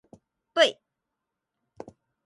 [0.55, 0.65] ｖ